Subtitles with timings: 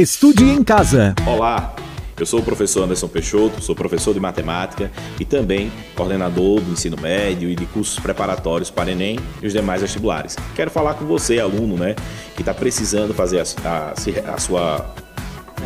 [0.00, 1.14] Estude em casa.
[1.26, 1.76] Olá,
[2.18, 6.96] eu sou o professor Anderson Peixoto, sou professor de matemática e também coordenador do ensino
[6.98, 10.36] médio e de cursos preparatórios para Enem e os demais vestibulares.
[10.56, 11.96] Quero falar com você, aluno, né,
[12.34, 14.90] que está precisando fazer a, a, a sua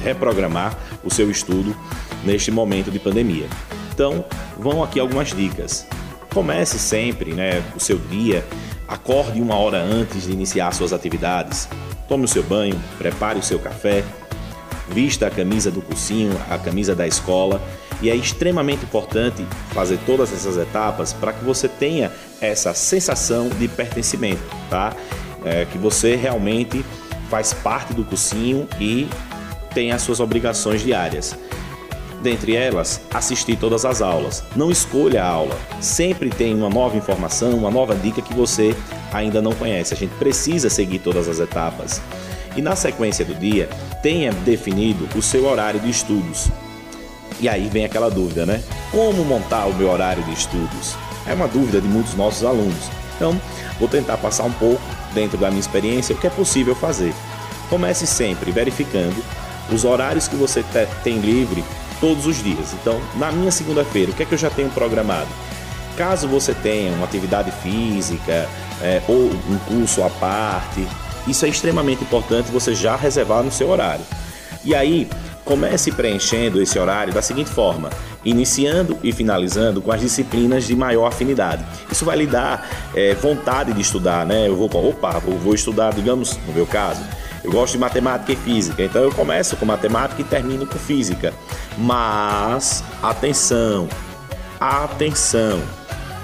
[0.02, 1.72] reprogramar o seu estudo
[2.24, 3.46] neste momento de pandemia.
[3.92, 4.24] Então,
[4.58, 5.86] vão aqui algumas dicas.
[6.32, 8.44] Comece sempre, né, o seu dia,
[8.88, 11.68] acorde uma hora antes de iniciar suas atividades.
[12.08, 14.04] Tome o seu banho, prepare o seu café,
[14.88, 17.60] vista a camisa do cursinho, a camisa da escola.
[18.02, 23.68] E é extremamente importante fazer todas essas etapas para que você tenha essa sensação de
[23.68, 24.94] pertencimento, tá?
[25.44, 26.84] É, que você realmente
[27.30, 29.08] faz parte do cursinho e
[29.74, 31.36] tem as suas obrigações diárias.
[32.22, 34.42] Dentre elas, assistir todas as aulas.
[34.56, 35.58] Não escolha a aula.
[35.80, 38.74] Sempre tem uma nova informação, uma nova dica que você
[39.12, 39.92] ainda não conhece.
[39.92, 42.00] A gente precisa seguir todas as etapas.
[42.56, 43.68] E na sequência do dia,
[44.02, 46.48] tenha definido o seu horário de estudos.
[47.40, 48.62] E aí vem aquela dúvida, né?
[48.90, 50.94] Como montar o meu horário de estudos?
[51.26, 52.90] É uma dúvida de muitos nossos alunos.
[53.16, 53.40] Então,
[53.78, 57.12] vou tentar passar um pouco, dentro da minha experiência, o que é possível fazer.
[57.68, 59.16] Comece sempre verificando
[59.72, 60.64] os horários que você
[61.02, 61.64] tem livre
[62.00, 62.72] todos os dias.
[62.74, 65.28] Então, na minha segunda-feira, o que é que eu já tenho programado?
[65.96, 68.48] Caso você tenha uma atividade física
[68.82, 70.86] é, ou um curso à parte,
[71.26, 74.04] isso é extremamente importante você já reservar no seu horário.
[74.64, 75.08] E aí,
[75.44, 77.90] comece preenchendo esse horário da seguinte forma:
[78.24, 81.64] iniciando e finalizando com as disciplinas de maior afinidade.
[81.90, 84.48] Isso vai lhe dar é, vontade de estudar, né?
[84.48, 87.02] Eu vou, opa, eu vou estudar, digamos, no meu caso,
[87.42, 91.32] eu gosto de matemática e física, então eu começo com matemática e termino com física.
[91.76, 93.88] Mas, atenção,
[94.58, 95.60] atenção,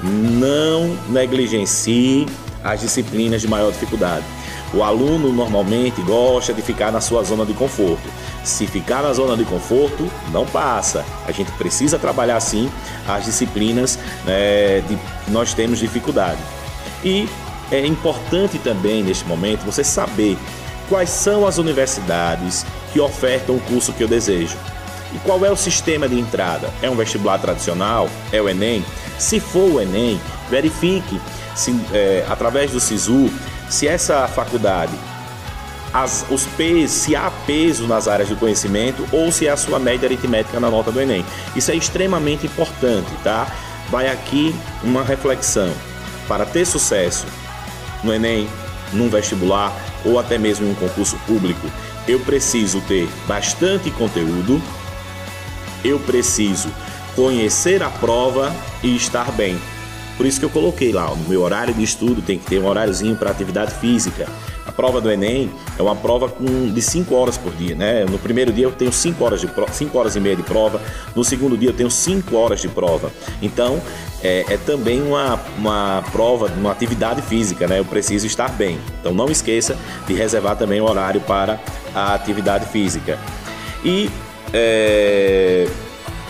[0.03, 2.27] não negligencie
[2.65, 4.25] as disciplinas de maior dificuldade.
[4.73, 8.09] O aluno normalmente gosta de ficar na sua zona de conforto.
[8.45, 11.05] Se ficar na zona de conforto, não passa.
[11.27, 12.71] A gente precisa trabalhar sim
[13.07, 16.39] as disciplinas né, de que nós temos dificuldade.
[17.05, 17.29] E
[17.73, 20.39] é importante também neste momento você saber
[20.89, 24.57] quais são as universidades que ofertam o curso que eu desejo.
[25.13, 26.71] E qual é o sistema de entrada?
[26.81, 28.09] É um vestibular tradicional?
[28.31, 28.85] É o Enem?
[29.19, 31.21] Se for o Enem, verifique
[31.55, 33.31] se, é, através do SISU
[33.71, 34.93] se essa faculdade,
[35.93, 39.79] as, os pesos, se há peso nas áreas do conhecimento ou se é a sua
[39.79, 41.25] média aritmética na nota do Enem.
[41.57, 43.47] Isso é extremamente importante, tá?
[43.89, 45.73] Vai aqui uma reflexão.
[46.29, 47.27] Para ter sucesso
[48.05, 48.49] no Enem,
[48.93, 49.73] num vestibular
[50.05, 51.67] ou até mesmo em um concurso público,
[52.07, 54.61] eu preciso ter bastante conteúdo,
[55.85, 56.69] eu preciso
[57.15, 59.61] conhecer a prova e estar bem.
[60.21, 62.67] Por isso que eu coloquei lá, no meu horário de estudo tem que ter um
[62.67, 64.29] horáriozinho para atividade física.
[64.67, 68.05] A prova do Enem é uma prova com, de 5 horas por dia, né?
[68.05, 70.79] No primeiro dia eu tenho 5 horas, de 5 horas e meia de prova,
[71.17, 73.11] no segundo dia eu tenho 5 horas de prova.
[73.41, 73.81] Então,
[74.23, 77.79] é, é, também uma, uma prova, uma atividade física, né?
[77.79, 78.79] Eu preciso estar bem.
[79.01, 79.75] Então não esqueça
[80.07, 81.59] de reservar também o horário para
[81.95, 83.19] a atividade física.
[83.83, 84.11] E
[84.53, 85.67] é,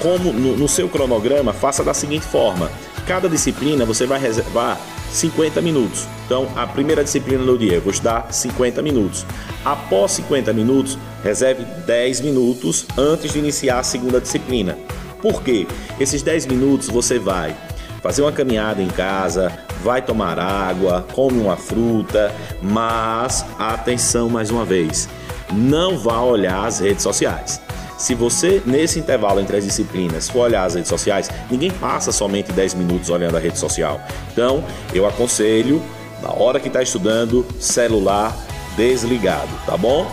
[0.00, 2.70] como no, no seu cronograma, faça da seguinte forma:
[3.06, 4.78] cada disciplina você vai reservar
[5.11, 6.06] 50 minutos.
[6.27, 9.27] Então, a primeira disciplina do dia, eu vou estudar 50 minutos.
[9.65, 14.78] Após 50 minutos, reserve 10 minutos antes de iniciar a segunda disciplina.
[15.21, 15.66] Por quê?
[15.99, 17.55] Esses 10 minutos você vai
[18.03, 24.65] fazer uma caminhada em casa, vai tomar água, come uma fruta, mas atenção mais uma
[24.65, 25.09] vez,
[25.53, 27.61] não vá olhar as redes sociais.
[28.00, 32.50] Se você, nesse intervalo entre as disciplinas, for olhar as redes sociais, ninguém passa somente
[32.50, 34.00] 10 minutos olhando a rede social.
[34.33, 35.83] Então, eu aconselho,
[36.22, 38.34] na hora que está estudando, celular
[38.75, 40.11] desligado, tá bom?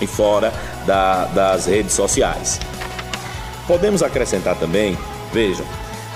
[0.00, 0.50] E fora
[0.86, 2.58] da, das redes sociais.
[3.66, 4.96] Podemos acrescentar também,
[5.30, 5.66] vejam,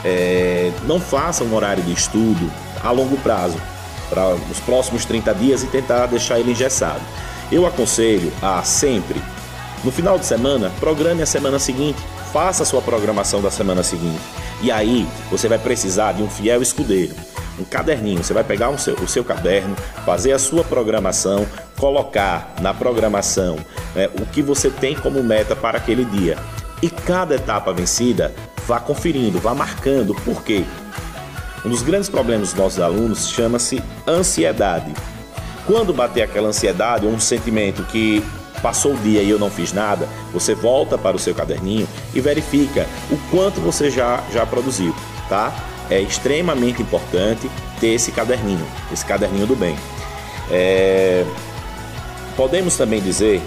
[0.03, 2.51] é, não faça um horário de estudo
[2.83, 3.61] a longo prazo,
[4.09, 7.03] para os próximos 30 dias e tentar deixar ele engessado.
[7.53, 9.21] Eu aconselho a sempre
[9.85, 11.99] no final de semana, programe a semana seguinte,
[12.33, 14.21] faça a sua programação da semana seguinte.
[14.61, 17.15] E aí você vai precisar de um fiel escudeiro,
[17.59, 18.23] um caderninho.
[18.23, 21.47] Você vai pegar um seu, o seu caderno, fazer a sua programação,
[21.79, 23.57] colocar na programação
[23.95, 26.37] né, o que você tem como meta para aquele dia.
[26.83, 28.35] E cada etapa vencida,
[28.67, 30.15] vá conferindo, vá marcando.
[30.15, 30.65] Por quê?
[31.65, 34.93] Um dos grandes problemas dos nossos alunos chama-se ansiedade.
[35.67, 38.25] Quando bater aquela ansiedade, um sentimento que
[38.63, 42.21] Passou o dia e eu não fiz nada, você volta para o seu caderninho e
[42.21, 44.95] verifica o quanto você já, já produziu,
[45.29, 45.55] tá?
[45.91, 47.51] É extremamente importante
[47.81, 49.77] ter esse caderninho, esse caderninho do bem.
[50.51, 51.25] É...
[52.37, 53.41] Podemos também dizer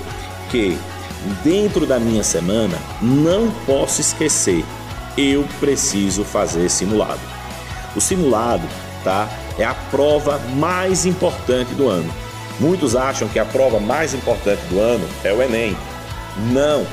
[0.49, 0.77] que
[1.43, 4.65] dentro da minha semana, não posso esquecer,
[5.17, 7.19] eu preciso fazer simulado.
[7.95, 8.67] O simulado,
[9.03, 9.27] tá?
[9.57, 12.11] É a prova mais importante do ano.
[12.61, 15.75] Muitos acham que a prova mais importante do ano é o Enem.
[16.53, 16.85] Não.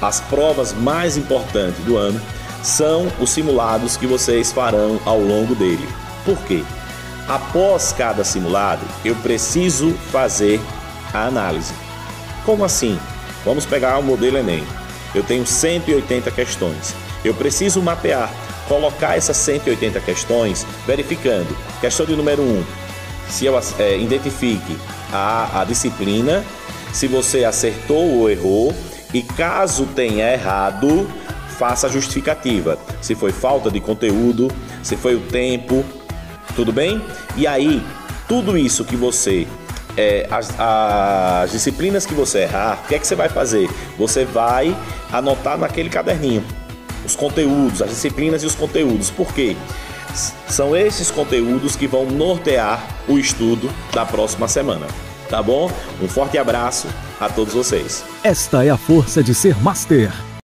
[0.00, 2.18] As provas mais importantes do ano
[2.62, 5.86] são os simulados que vocês farão ao longo dele.
[6.24, 6.64] Por quê?
[7.28, 10.58] Após cada simulado, eu preciso fazer
[11.12, 11.74] a análise.
[12.46, 12.98] Como assim?
[13.44, 14.64] Vamos pegar o modelo Enem.
[15.14, 16.94] Eu tenho 180 questões.
[17.22, 18.32] Eu preciso mapear,
[18.66, 21.54] colocar essas 180 questões, verificando.
[21.82, 22.89] Questão de número 1.
[23.30, 24.76] Se eu é, identifique
[25.12, 26.44] a, a disciplina,
[26.92, 28.74] se você acertou ou errou,
[29.14, 31.08] e caso tenha errado,
[31.58, 32.78] faça a justificativa.
[33.00, 34.50] Se foi falta de conteúdo,
[34.82, 35.84] se foi o tempo,
[36.54, 37.02] tudo bem?
[37.36, 37.82] E aí,
[38.28, 39.46] tudo isso que você
[39.96, 43.68] é, as, as, disciplinas que você errar, o que é que você vai fazer?
[43.98, 44.76] Você vai
[45.12, 46.44] anotar naquele caderninho
[47.04, 49.10] os conteúdos, as disciplinas e os conteúdos.
[49.10, 49.56] Por quê?
[50.48, 54.86] São esses conteúdos que vão nortear o estudo da próxima semana.
[55.28, 55.70] Tá bom?
[56.02, 56.88] Um forte abraço
[57.20, 58.04] a todos vocês.
[58.24, 60.29] Esta é a força de ser master.